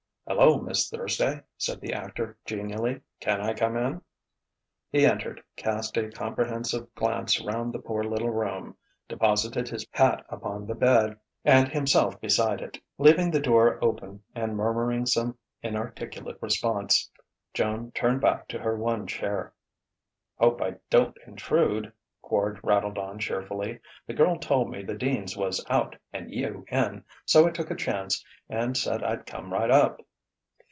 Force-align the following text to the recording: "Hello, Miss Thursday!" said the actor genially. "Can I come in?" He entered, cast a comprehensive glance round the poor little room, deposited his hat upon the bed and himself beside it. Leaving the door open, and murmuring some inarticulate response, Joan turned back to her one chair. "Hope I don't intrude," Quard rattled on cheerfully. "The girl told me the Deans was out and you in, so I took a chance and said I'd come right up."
"Hello, 0.27 0.61
Miss 0.61 0.89
Thursday!" 0.89 1.41
said 1.57 1.81
the 1.81 1.91
actor 1.91 2.37
genially. 2.45 3.01
"Can 3.19 3.41
I 3.41 3.53
come 3.53 3.75
in?" 3.75 4.01
He 4.89 5.05
entered, 5.05 5.43
cast 5.57 5.97
a 5.97 6.09
comprehensive 6.09 6.95
glance 6.95 7.41
round 7.41 7.73
the 7.73 7.79
poor 7.81 8.05
little 8.05 8.29
room, 8.29 8.77
deposited 9.09 9.67
his 9.67 9.85
hat 9.91 10.25
upon 10.29 10.65
the 10.67 10.73
bed 10.73 11.19
and 11.43 11.67
himself 11.67 12.17
beside 12.21 12.61
it. 12.61 12.79
Leaving 12.97 13.29
the 13.31 13.41
door 13.41 13.77
open, 13.83 14.23
and 14.33 14.55
murmuring 14.55 15.05
some 15.05 15.37
inarticulate 15.61 16.37
response, 16.41 17.11
Joan 17.53 17.91
turned 17.91 18.21
back 18.21 18.47
to 18.49 18.59
her 18.59 18.77
one 18.77 19.07
chair. 19.07 19.53
"Hope 20.37 20.61
I 20.61 20.75
don't 20.89 21.17
intrude," 21.27 21.91
Quard 22.23 22.57
rattled 22.63 22.97
on 22.97 23.19
cheerfully. 23.19 23.79
"The 24.07 24.13
girl 24.13 24.37
told 24.39 24.69
me 24.71 24.81
the 24.81 24.95
Deans 24.95 25.35
was 25.35 25.63
out 25.69 25.97
and 26.13 26.33
you 26.33 26.63
in, 26.69 27.03
so 27.25 27.45
I 27.45 27.51
took 27.51 27.69
a 27.69 27.75
chance 27.75 28.23
and 28.49 28.77
said 28.77 29.03
I'd 29.03 29.25
come 29.25 29.51
right 29.51 29.69
up." 29.69 29.99